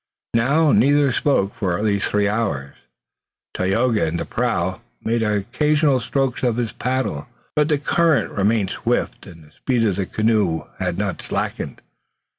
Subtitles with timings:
[0.33, 2.73] Now, neither spoke for at least three hours.
[3.53, 9.27] Tayoga, in the prow, made occasional strokes of his paddle, but the current remained swift
[9.27, 11.83] and the speed of the canoe was not slackened.